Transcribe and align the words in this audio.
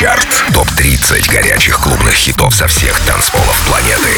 Чарт. 0.00 0.26
Топ-30 0.54 1.30
горячих 1.30 1.78
клубных 1.78 2.14
хитов 2.14 2.54
со 2.54 2.66
всех 2.68 2.98
танцполов 3.00 3.60
планеты. 3.66 4.08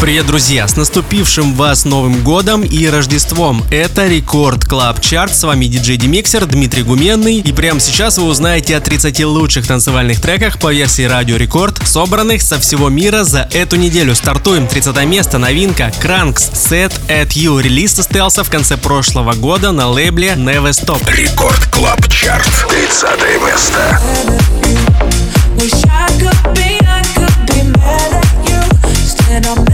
Привет, 0.00 0.26
друзья! 0.26 0.66
С 0.66 0.74
наступившим 0.74 1.54
вас 1.54 1.84
Новым 1.84 2.24
Годом 2.24 2.62
и 2.62 2.88
Рождеством! 2.88 3.64
Это 3.70 4.08
Record 4.08 4.64
Club 4.64 5.00
Chart. 5.00 5.32
С 5.32 5.44
вами 5.44 5.66
диджей 5.66 5.98
Демиксер 5.98 6.46
Дмитрий 6.46 6.82
Гуменный. 6.82 7.36
И 7.36 7.52
прямо 7.52 7.78
сейчас 7.78 8.18
вы 8.18 8.24
узнаете 8.24 8.76
о 8.76 8.80
30 8.80 9.24
лучших 9.24 9.68
танцевальных 9.68 10.20
треках 10.20 10.58
по 10.58 10.72
версии 10.72 11.04
Радио 11.04 11.36
Рекорд, 11.36 11.80
собранных 11.86 12.42
со 12.42 12.58
всего 12.58 12.88
мира 12.88 13.22
за 13.22 13.48
эту 13.52 13.76
неделю. 13.76 14.16
Стартуем 14.16 14.66
30 14.66 14.96
место. 15.04 15.38
Новинка 15.38 15.92
Кранкс 16.00 16.50
Set 16.50 16.92
at 17.06 17.28
You. 17.34 17.62
Релиз 17.62 17.94
состоялся 17.94 18.42
в 18.42 18.50
конце 18.50 18.76
прошлого 18.76 19.34
года 19.34 19.70
на 19.70 19.86
лейбле 19.86 20.30
Never 20.30 20.70
Stop. 20.70 21.08
Record 21.08 21.66
Club 21.66 22.08
Chart. 22.08 22.50
30 22.68 23.46
место. 23.46 24.00
Wish 25.58 25.84
I 25.88 26.06
could 26.20 26.54
be, 26.54 26.78
I 26.86 27.02
could 27.14 27.38
be 27.50 27.70
mad 27.78 28.12
at 28.20 28.30
you. 28.48 28.60
Instead, 28.90 29.46
I'm 29.46 29.64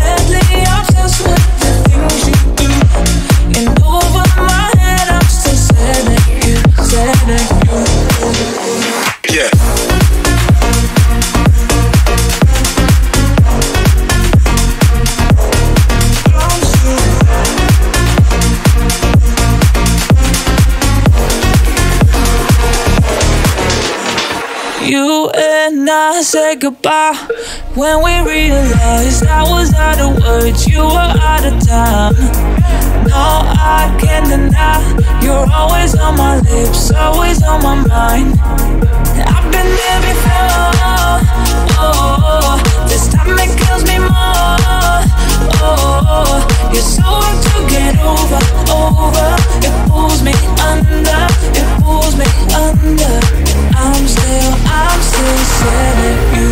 and 26.16 26.24
said 26.24 26.60
goodbye 26.60 27.14
when 27.74 28.02
we 28.02 28.12
realized 28.32 29.26
I 29.26 29.42
was 29.42 29.74
out 29.74 30.00
of 30.00 30.16
words, 30.24 30.66
you 30.66 30.78
were 30.78 31.12
out 31.20 31.44
of 31.44 31.60
time. 31.66 32.14
No, 33.04 33.26
I 33.52 33.94
can't 34.00 34.26
deny 34.26 34.80
you're 35.22 35.46
always 35.52 35.94
on 35.94 36.16
my 36.16 36.38
lips, 36.40 36.90
always 36.92 37.42
on 37.42 37.62
my 37.62 37.86
mind. 37.86 38.85
I've 39.18 39.48
been 39.52 39.70
there 39.80 40.00
before. 40.04 41.18
Oh, 41.78 42.60
this 42.88 43.08
time 43.08 43.38
it 43.38 43.52
kills 43.56 43.84
me 43.88 43.98
more. 43.98 45.00
Oh, 45.62 46.40
you're 46.72 46.82
so 46.82 47.02
hard 47.02 47.38
to 47.48 47.56
get 47.72 47.94
over, 48.02 48.40
over. 48.72 49.28
It 49.66 49.74
pulls 49.88 50.22
me 50.22 50.34
under, 50.70 51.26
it 51.56 51.68
pulls 51.82 52.14
me 52.16 52.28
under. 52.52 53.14
I'm 53.76 54.04
still, 54.06 54.52
I'm 54.68 55.00
still 55.00 55.40
sad 55.60 55.96
at 56.10 56.20
you. 56.36 56.48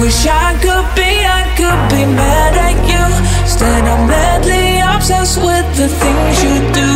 Wish 0.00 0.26
I 0.26 0.54
could 0.62 0.86
be, 0.94 1.24
I 1.24 1.42
could 1.58 1.82
be 1.90 2.04
mad 2.06 2.54
at 2.56 2.78
you. 2.86 3.04
Instead, 3.42 3.84
I'm 3.84 4.06
madly 4.06 4.80
obsessed 4.80 5.38
with 5.38 5.66
the 5.76 5.88
things 5.88 6.36
you 6.44 6.56
do. 6.72 6.90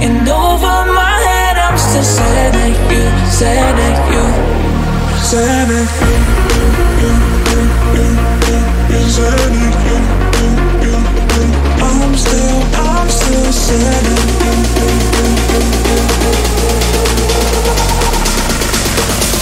And 0.00 0.28
over 0.28 0.76
my 0.92 1.16
head, 1.28 1.56
I'm 1.58 1.76
still 1.76 2.02
sad 2.02 2.54
at 2.54 2.76
you, 2.92 3.04
you, 3.40 3.46
you. 3.46 4.24
You. 5.70 5.80
I'm 11.80 12.14
still, 12.16 12.62
I'm 12.74 13.08
still 13.08 13.52
sad 13.52 14.06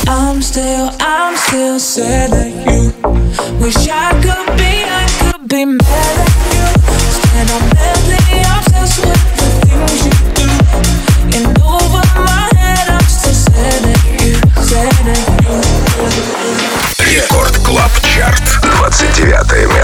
I'm 0.06 0.42
still, 0.42 0.90
I'm 1.00 1.36
still 1.36 1.80
sad 1.80 2.32
at 2.32 2.52
you. 2.72 2.92
Wish 3.60 3.88
I 3.88 4.12
could 4.22 4.56
be, 4.56 4.84
I 4.86 5.06
could 5.32 5.48
be 5.48 5.64
mad 5.64 6.27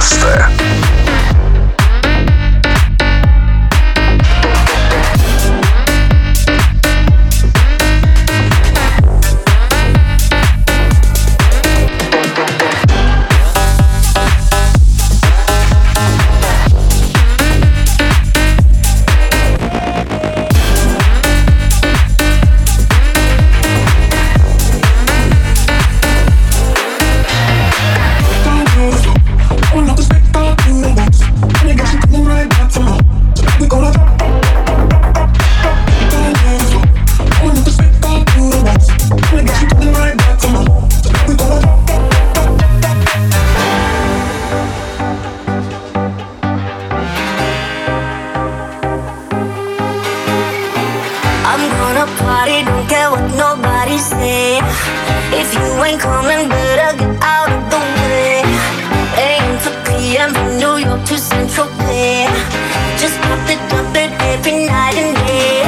подкаста. 0.05 0.74
Ain't 55.85 56.01
coming, 56.01 56.49
better 56.49 56.97
get 56.97 57.23
out 57.23 57.51
of 57.53 57.63
the 57.71 57.81
way. 57.97 58.43
AM 59.21 59.53
to 59.65 59.71
PM 59.87 60.31
from 60.33 60.57
New 60.57 60.77
York 60.87 61.05
to 61.05 61.19
Central 61.19 61.69
Bay. 61.85 62.27
Just 62.97 63.21
pop 63.21 63.45
it, 63.53 63.61
drop 63.69 63.95
it 63.97 64.11
every 64.33 64.67
night 64.67 64.97
and 64.97 65.17
day. 65.27 65.65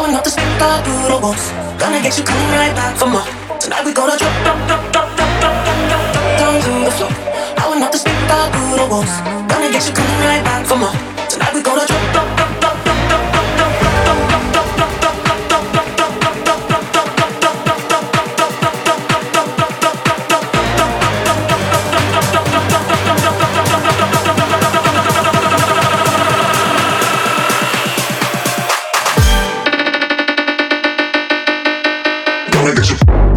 went 0.00 0.16
up 0.16 0.24
the 0.24 0.30
step, 0.30 0.62
I 0.62 0.82
do 0.82 0.92
the 1.12 1.18
once. 1.20 1.52
Gonna 1.78 2.02
get 2.02 2.16
you 2.18 2.24
coming 2.24 2.50
right 2.58 2.74
back 2.74 2.96
for 2.96 3.06
more. 3.06 3.28
Tonight 3.60 3.84
we 3.84 3.92
gonna 3.92 4.16
drop, 4.16 4.34
drop, 4.44 4.58
drop, 4.66 4.82
drop, 4.92 5.08
drop, 5.16 5.30
drop, 5.40 5.56
drop, 5.64 5.78
drop, 5.90 6.38
down 6.38 6.54
to 6.64 6.70
the 6.86 6.92
floor. 6.96 7.12
Went 7.70 7.84
up 7.84 7.92
the 7.92 8.00
I 8.02 8.50
do 8.50 8.62
the 8.80 8.86
once. 8.90 9.14
Gonna 9.50 9.70
get 9.70 9.86
you 9.86 9.94
coming 9.94 10.26
right 10.26 10.42
back 10.42 10.66
for 10.66 10.76
more. 10.76 11.09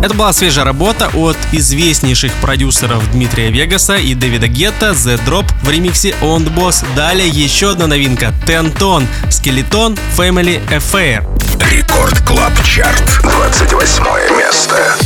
Это 0.04 0.16
была 0.16 0.34
свежая 0.34 0.66
работа 0.66 1.10
от 1.16 1.38
известнейших 1.54 2.34
продюсеров 2.42 3.10
Дмитрия 3.14 3.50
Вегаса 3.52 3.96
и 3.96 4.14
Дэвида 4.14 4.50
Гетта 4.50 4.90
The 4.90 5.18
Drop 5.26 5.46
в 5.62 5.70
ремиксе 5.70 6.10
Öwnboss. 6.20 6.84
Далее 6.94 7.30
еще 7.30 7.72
одна 7.72 7.88
новинка 7.88 8.34
Ten 8.46 8.77
Ton 8.77 9.08
Skeleton 9.32 9.98
Family 10.18 10.62
Affair. 10.68 11.24
Record 11.72 12.20
Club 12.28 12.52
Chart. 12.66 13.22
28 13.22 14.38
место. 14.38 14.98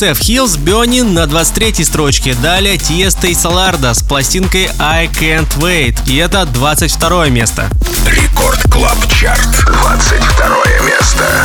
Seth 0.00 0.18
Hills, 0.18 0.56
Burning 0.56 1.12
на 1.12 1.26
23 1.26 1.84
строчке. 1.84 2.32
Далее 2.32 2.78
Tiësto 2.78 3.26
и 3.26 3.34
Solardo 3.34 3.92
с 3.92 4.02
пластинкой 4.02 4.70
I 4.78 5.08
Can't 5.08 5.58
Wait. 5.58 5.98
И 6.06 6.16
это 6.16 6.46
22 6.46 7.28
место. 7.28 7.68
Record 8.06 8.62
Club 8.72 8.96
Chart. 9.12 9.62
22 9.66 10.64
место. 10.86 11.44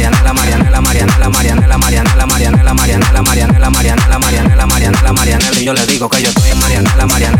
Marianela, 0.00 0.32
Marianela, 0.32 0.80
Marianela, 0.80 1.28
Marianela, 1.28 1.78
Marianela, 1.78 2.26
Marianela, 2.26 2.74
Marianela, 2.74 3.20
Marianela, 3.22 3.70
Marianela, 3.70 4.18
Marianela, 4.18 4.66
Marianela, 4.66 5.12
Marianela, 5.12 5.60
y 5.60 5.64
yo 5.64 5.74
le 5.74 5.86
digo 5.86 6.08
que 6.08 6.22
yo 6.22 6.30
estoy 6.30 6.50
en 6.50 6.58
Marianela, 6.58 7.06
Marianela, 7.06 7.39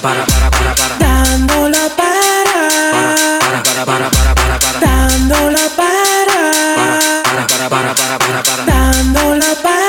para, 0.00 0.24
para, 0.24 0.50
para, 0.50 0.50
para, 0.50 0.74
para, 0.74 0.96
para. 0.96 0.98
dándolo 0.98 1.78
para, 1.96 2.68
Para, 3.40 3.62
para, 3.62 3.84
para, 3.84 4.10
para, 4.10 4.34
para, 4.34 4.58
para. 4.58 4.80
dándolo 4.80 5.58
para, 5.76 6.50
Para, 6.76 7.46
para, 7.46 7.68
para, 7.68 7.94
para, 7.94 8.18
para, 8.18 8.42
para. 8.42 8.64
dándolo 8.64 9.46
para. 9.62 9.80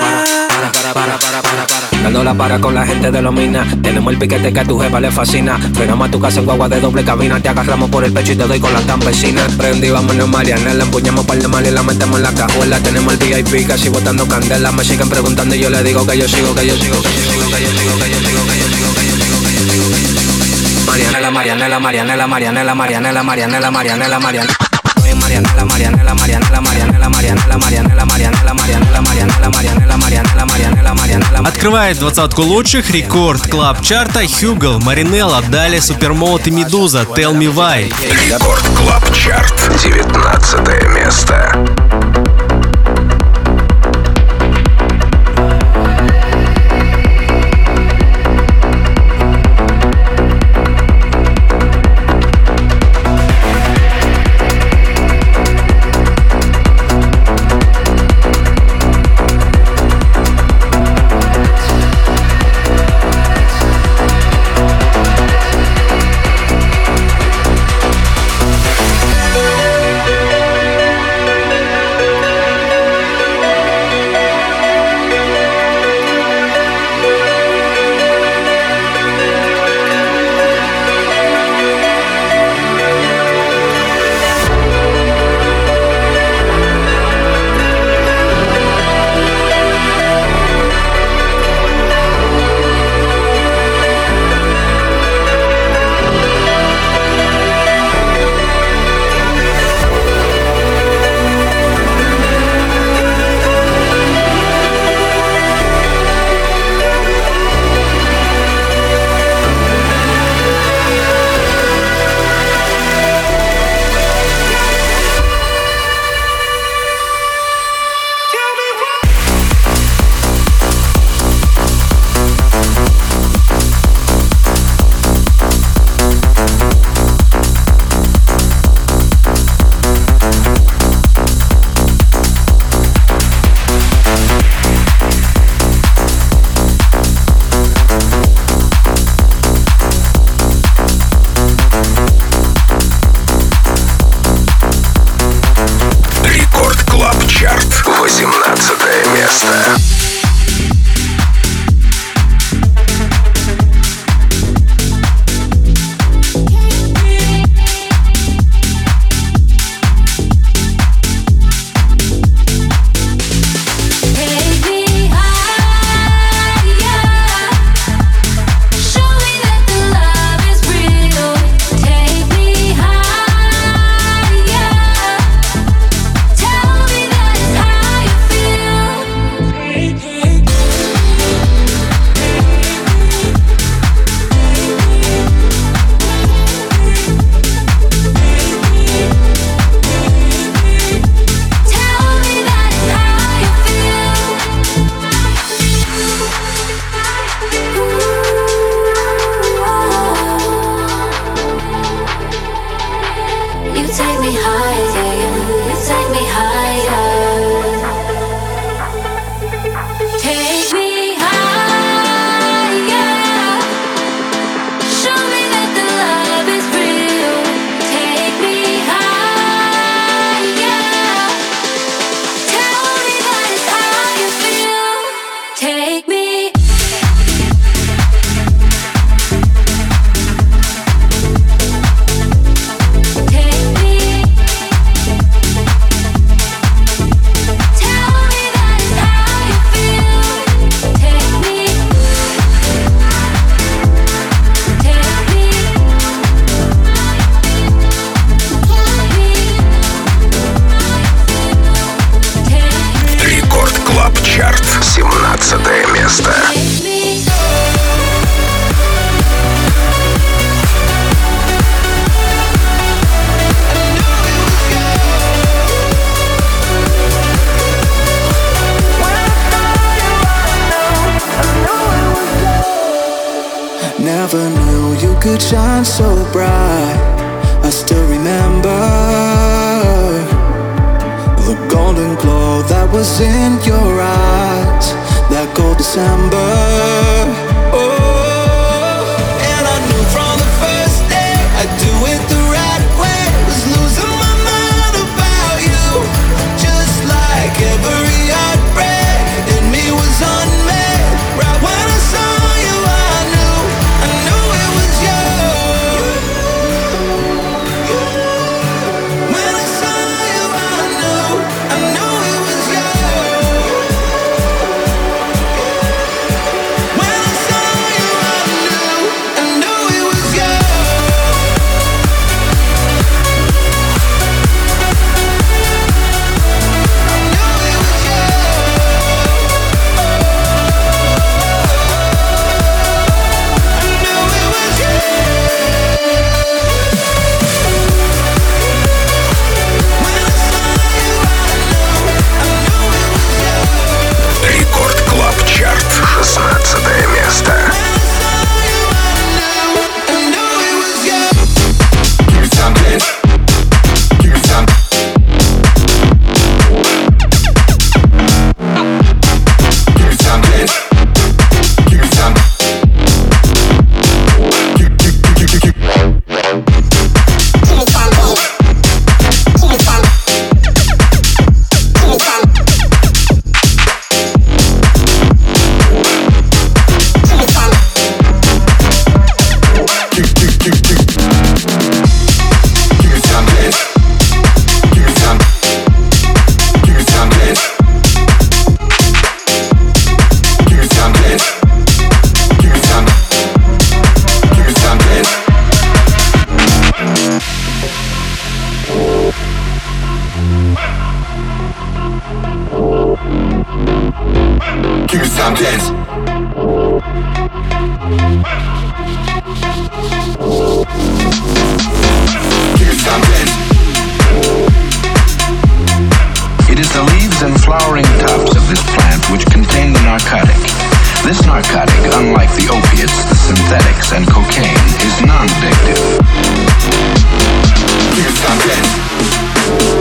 Para, 0.00 0.72
para, 0.72 0.92
para, 0.92 1.18
para, 1.18 1.42
para, 1.42 1.66
para. 1.66 2.02
Dando 2.02 2.24
la 2.24 2.34
para 2.34 2.58
con 2.58 2.74
la 2.74 2.86
gente 2.86 3.10
de 3.10 3.22
los 3.22 3.32
minas. 3.32 3.66
Tenemos 3.82 4.12
el 4.12 4.18
piquete 4.18 4.52
que 4.52 4.60
a 4.60 4.64
tu 4.64 4.78
jefa 4.78 5.00
le 5.00 5.10
fascina. 5.10 5.58
Frenamos 5.74 6.08
a 6.08 6.10
tu 6.10 6.18
casa 6.20 6.40
en 6.40 6.46
guagua 6.46 6.68
de 6.68 6.80
doble 6.80 7.04
cabina. 7.04 7.40
Te 7.40 7.48
agarramos 7.50 7.90
por 7.90 8.04
el 8.04 8.12
pecho 8.12 8.32
y 8.32 8.36
te 8.36 8.44
doy 8.46 8.58
con 8.58 8.72
las 8.72 8.82
campesinas. 8.84 9.52
Prendí, 9.52 9.90
vámonos 9.90 10.28
Marianela. 10.28 10.84
Empuñamos 10.84 11.26
par 11.26 11.38
de 11.38 11.48
mal 11.48 11.66
y 11.66 11.70
la 11.70 11.82
metemos 11.82 12.16
en 12.18 12.22
la 12.24 12.32
cajuela. 12.32 12.78
Tenemos 12.80 13.14
el 13.14 13.18
VIP 13.44 13.66
casi 13.68 13.88
botando 13.90 14.26
candela. 14.26 14.72
Me 14.72 14.82
siguen 14.84 15.08
preguntando 15.08 15.54
y 15.54 15.60
yo 15.60 15.68
le 15.70 15.82
digo 15.82 16.06
que 16.06 16.16
yo 16.18 16.26
sigo, 16.28 16.54
que 16.54 16.66
yo 16.66 16.74
sigo, 16.76 17.00
que 17.02 17.08
yo 17.08 17.20
sigo, 17.32 17.50
que 17.50 17.50
yo 17.50 17.52
sigo, 17.52 17.56
que 17.56 17.62
yo 17.62 17.70
sigo, 17.70 17.79
Marianela, 20.90 21.30
Marianela, 21.30 21.78
Marianela, 21.78 22.26
Marianela, 22.26 22.74
Marianela, 22.74 23.22
Marianela, 23.22 23.70
Marianela, 23.70 24.18
Marianela. 24.18 24.54
Soy 24.98 25.14
Marianela, 25.14 25.64
Marianela, 25.64 26.14
Marianela, 26.14 26.60
Marianela, 26.60 27.08
Marianela, 27.08 27.56
Marianela, 27.56 28.06
Marianela, 28.06 28.06
Marianela, 28.26 28.98
Marianela, 28.98 29.48
Marianela, 29.48 29.96
Mariанela, 29.96 30.46
Mariанela, 30.46 30.94
Mariанela. 30.94 31.48
Открывает 31.48 31.98
двадцатку 32.00 32.42
лучших 32.42 32.90
рекорд 32.90 33.48
клаб 33.48 33.80
чарта 33.82 34.26
Хьюгл, 34.26 34.80
Маринелла, 34.80 35.42
далее 35.42 35.80
Супермоут 35.80 36.48
и 36.48 36.50
Медуза, 36.50 37.02
Tell 37.02 37.34
Me 37.34 37.46
Why. 37.54 37.92
Рекорд 38.28 38.66
Клаб 38.76 39.14
Чарт. 39.14 39.54
19 39.84 40.88
место. 40.88 42.09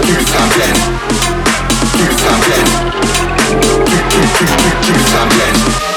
Ultra 0.09 0.43
pleine, 0.53 0.81
ultra 1.99 2.33
pleine, 2.43 2.73
ultra 4.87 5.23
pleine. 5.29 5.88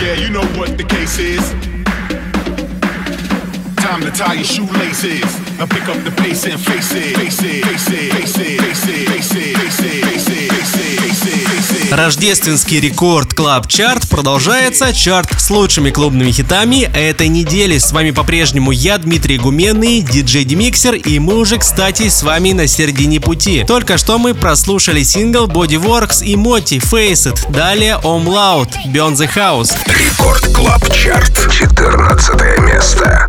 Yeah, 0.00 0.14
you 0.14 0.30
know 0.30 0.44
what 0.56 0.78
the 0.78 0.84
case 0.84 1.18
is. 1.18 1.77
Time 3.80 4.00
to 4.02 4.10
tie 4.10 4.34
your 4.34 4.44
shoelaces. 4.44 5.58
Now 5.58 5.66
pick 5.66 5.88
up 5.88 6.02
the 6.04 6.10
pace 6.22 6.44
and. 6.46 6.58
Face 6.68 6.92
it, 6.92 7.16
face 7.16 7.40
it, 7.42 7.64
face 7.64 7.88
it, 7.88 8.12
face 8.12 8.38
it, 8.38 8.60
face 8.60 8.86
it, 8.86 9.08
face 9.08 9.34
it, 9.34 9.56
face 9.56 9.80
it, 9.80 10.04
face 10.04 10.28
it, 10.28 10.50
face 10.50 11.24
it, 11.24 11.48
face 11.48 11.86
it. 11.86 11.94
Рождественский 11.94 12.80
Record 12.80 13.32
Club 13.32 13.66
Chart 13.66 14.08
продолжается. 14.08 14.92
Чарт 14.92 15.40
с 15.40 15.48
лучшими 15.50 15.90
клубными 15.90 16.30
хитами 16.30 16.82
этой 16.92 17.28
недели. 17.28 17.78
С 17.78 17.92
вами 17.92 18.10
по-прежнему 18.10 18.72
я, 18.72 18.98
Дмитрий 18.98 19.38
Гуменный, 19.38 20.02
диджей 20.02 20.44
Демиксер, 20.44 20.94
и 20.94 21.18
мы 21.18 21.36
уже, 21.36 21.58
кстати, 21.58 22.08
с 22.08 22.22
вами 22.22 22.52
на 22.52 22.66
середине 22.66 23.20
пути. 23.20 23.64
Только 23.66 23.96
что 23.96 24.18
мы 24.18 24.34
прослушали 24.34 25.02
сингл 25.02 25.46
Bodyworx 25.46 26.22
и 26.24 26.36
MOTi 26.36 26.74
Face 26.74 27.32
It. 27.32 27.50
Далее 27.50 27.98
Om 28.02 28.26
Loud, 28.26 28.68
Beyond 28.92 29.14
the 29.14 29.30
House. 29.34 29.72
Record 29.86 30.46
Club 30.54 30.92
Chart, 30.92 31.50
14 31.50 32.58
место. 32.60 33.26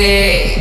Hey. 0.00 0.54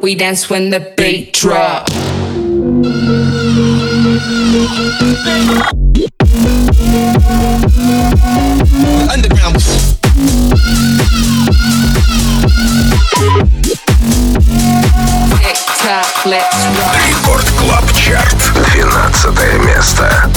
We 0.00 0.14
dance 0.14 0.48
when 0.48 0.70
the 0.70 0.94
beat 0.96 1.32
drop. 1.32 1.90
Underground. 9.10 9.58
Tick 15.40 15.58
tock, 15.82 16.26
let's 16.26 16.64
rock. 16.78 16.94
Рекорд 17.08 17.46
Клаб 17.58 17.92
Чарт. 17.92 18.40
12 19.20 19.58
место. 19.64 20.30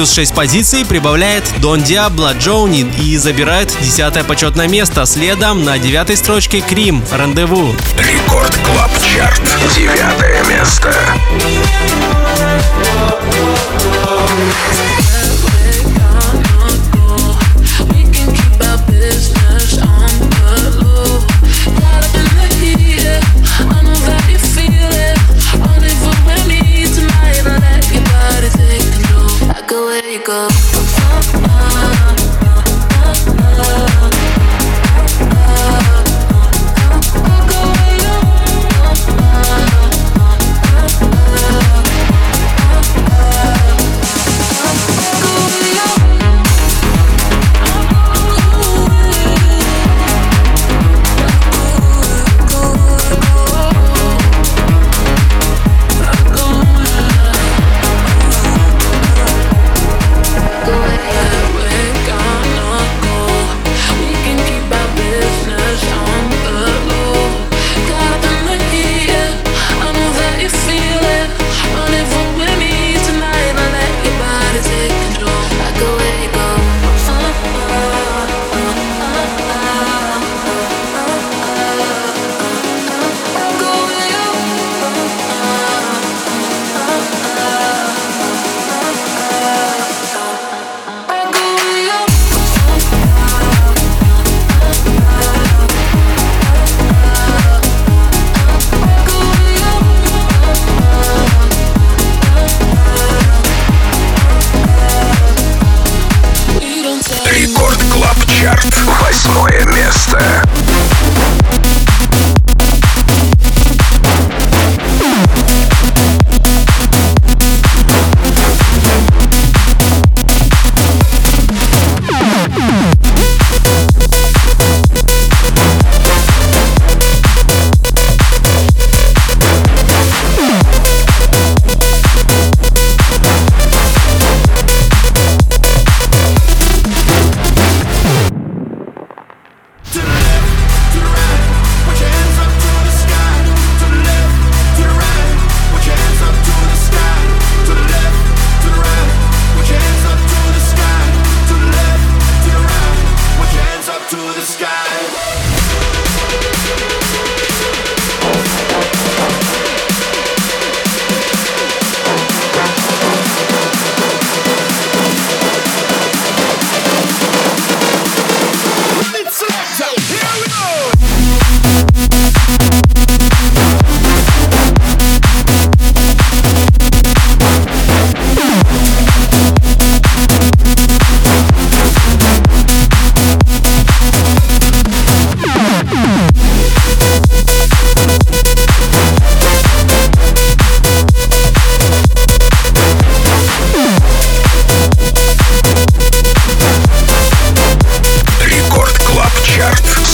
Плюс 0.00 0.14
6 0.14 0.32
позиций 0.32 0.86
прибавляет 0.86 1.44
Don 1.58 1.82
Diablo 1.82 2.32
Journey 2.32 2.90
и 3.02 3.18
забирает 3.18 3.70
10 3.82 4.26
почетное 4.26 4.66
место. 4.66 5.04
Следом 5.04 5.62
на 5.62 5.78
девятой 5.78 6.16
строчке 6.16 6.62
Kream 6.62 7.04
Rendezvous. 7.12 7.74
Record 7.98 8.56
Club 8.64 8.90
Chart. 9.02 9.42
Девятое 9.76 10.42
место. 10.44 10.94
Рекорд 11.36 11.80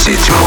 сетью. 0.06 0.45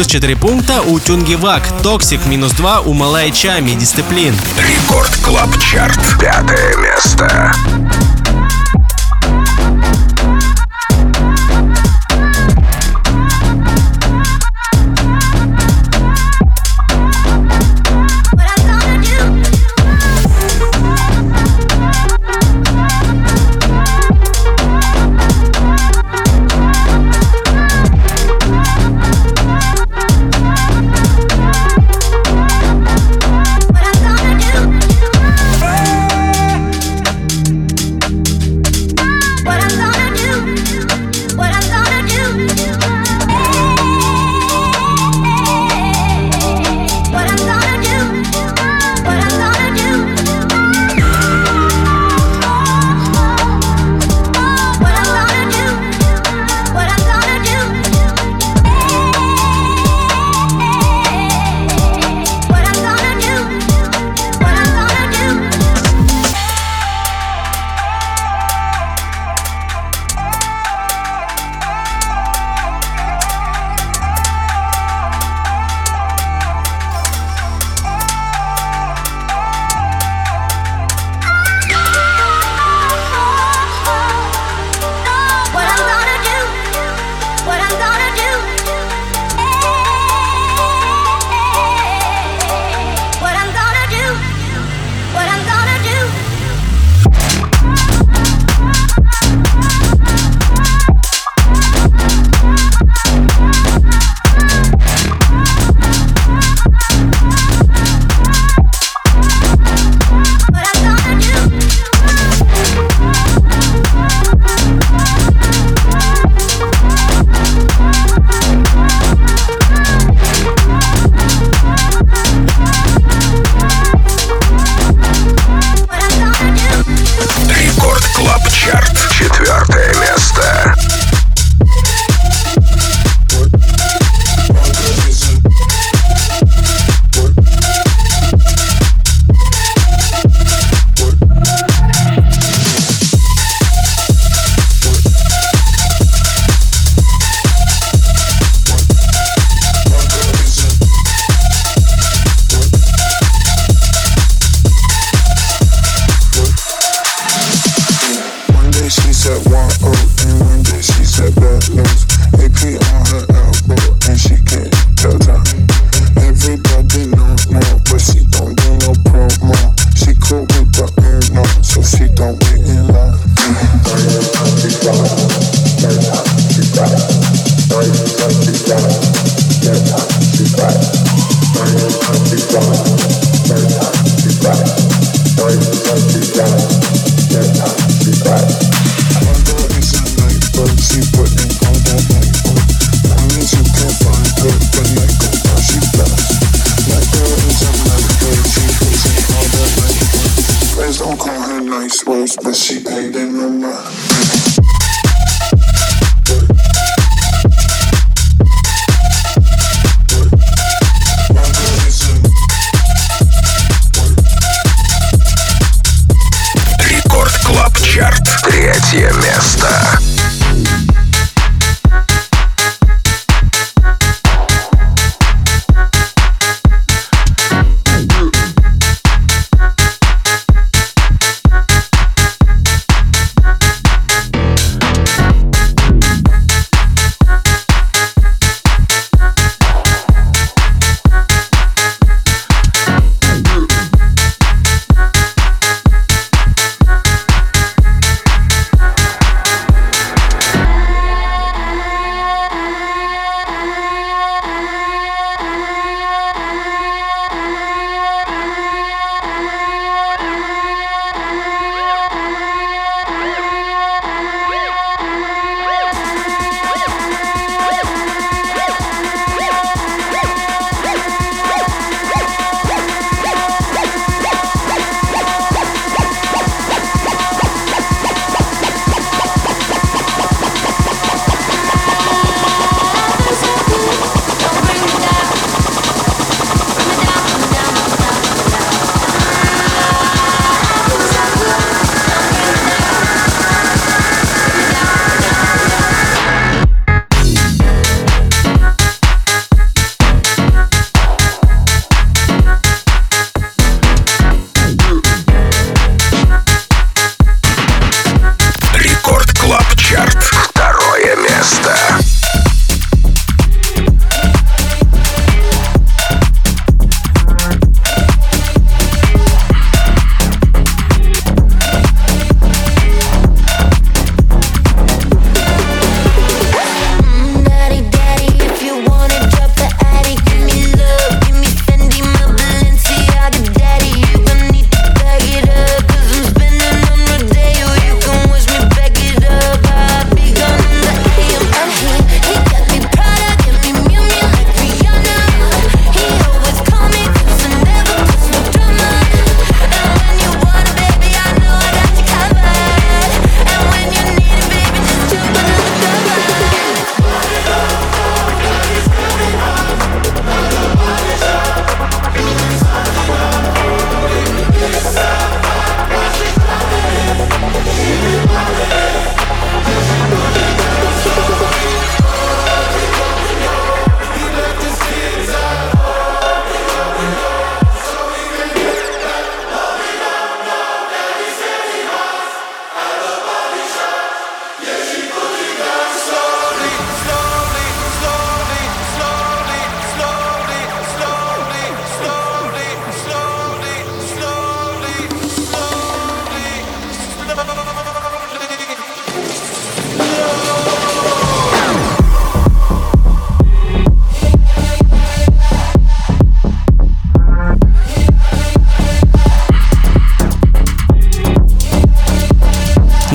Плюс 0.00 0.06
4 0.06 0.34
пункта 0.36 0.80
у 0.80 0.98
Tungevaag. 0.98 1.62
Toxic 1.82 2.24
минус 2.24 2.52
2 2.52 2.80
у 2.80 2.94
Malaa 2.94 3.30
и 3.32 3.72
Tchami. 3.72 3.96
Discipline. 3.96 4.34
Record 4.56 5.14
Club 5.22 5.50
Chart. 5.58 6.00
Пятое 6.18 6.74
место. 6.78 7.52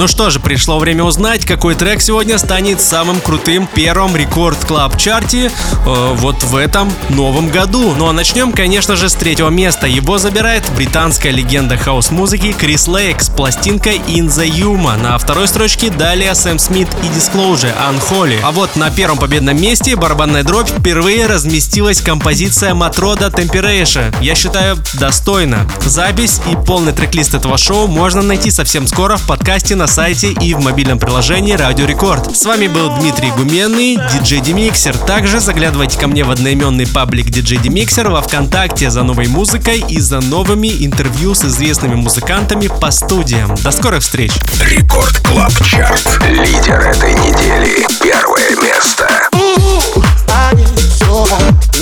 algunos 0.06 0.15
что 0.16 0.30
же, 0.30 0.40
пришло 0.40 0.80
время 0.80 1.04
узнать, 1.04 1.46
какой 1.46 1.76
трек 1.76 2.02
сегодня 2.02 2.38
станет 2.38 2.80
самым 2.80 3.20
крутым 3.20 3.68
первым 3.68 4.16
Record 4.16 4.58
Club 4.64 4.96
Chart 4.98 5.43
е 5.43 5.52
э, 5.86 6.14
вот 6.14 6.42
в 6.42 6.56
этом 6.56 6.90
новом 7.10 7.50
году. 7.50 7.94
Ну 7.98 8.08
а 8.08 8.14
начнем, 8.14 8.54
конечно 8.54 8.96
же, 8.96 9.10
с 9.10 9.14
третьего 9.14 9.50
места. 9.50 9.88
Его 9.88 10.18
забирает 10.18 10.64
британская 10.74 11.32
легенда 11.32 11.76
хаус-музыки 11.76 12.54
Крис 12.58 12.88
Лейк 12.88 13.22
с 13.22 13.28
пластинкой 13.28 13.98
In 14.08 14.28
the 14.28 14.50
Yuma. 14.50 14.96
На 14.96 15.18
второй 15.18 15.50
строчке 15.50 15.90
далее 15.90 16.34
Сэм 16.34 16.60
Смит 16.60 16.88
и 17.04 17.08
Disclosure 17.08 17.74
Unholy. 17.78 18.40
А 18.42 18.54
вот 18.54 18.78
на 18.78 18.92
первом 18.92 19.18
победном 19.18 19.60
месте 19.62 19.98
барабанная 19.98 20.44
дробь 20.44 20.70
впервые 20.70 21.26
разместилась 21.26 22.00
композиция 22.00 22.74
Matroda 22.74 23.28
Temptation. 23.28 24.16
Я 24.22 24.36
считаю, 24.36 24.78
достойно. 24.94 25.70
Запись 25.84 26.40
и 26.50 26.56
полный 26.56 26.94
трек-лист 26.94 27.34
этого 27.34 27.58
шоу 27.58 27.88
можно 27.88 28.22
найти 28.22 28.50
совсем 28.50 28.88
скоро 28.88 29.18
в 29.18 29.28
подкасте 29.28 29.76
на 29.76 29.88
сайте 29.88 30.05
и 30.06 30.54
в 30.54 30.60
мобильном 30.60 31.00
приложении 31.00 31.54
Радио 31.54 31.88
Рекорд. 31.88 32.38
С 32.38 32.46
вами 32.46 32.68
был 32.68 32.96
Дмитрий 33.00 33.32
Гуменный, 33.32 33.98
диджей 34.14 34.40
Демиксер. 34.40 34.96
Также 34.96 35.40
заглядывайте 35.40 36.00
ко 36.00 36.08
мне 36.08 36.24
в 36.24 36.30
одноименный 36.30 36.86
паблик 36.86 37.32
диджей 37.32 37.58
Демиксер 37.58 38.10
во 38.10 38.22
Вконтакте 38.22 38.92
за 38.92 39.02
новой 39.02 39.28
музыкой 39.28 39.84
и 39.90 40.00
за 40.00 40.22
новыми 40.22 40.68
интервью 40.68 41.34
с 41.34 41.44
известными 41.46 41.96
музыкантами 41.96 42.68
по 42.68 42.92
студиям. 42.92 43.56
До 43.64 43.72
скорых 43.72 44.04
встреч! 44.04 44.32
Рекорд 44.62 45.18
Клаб 45.28 45.52
Чарт. 45.64 46.20
Лидер 46.30 46.82
этой 46.82 47.14
недели. 47.14 47.88
Первое 48.00 48.52
место. 48.62 49.10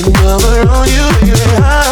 Know 0.06 0.38
I 0.40 0.64
want 0.66 0.92
you 0.92 1.83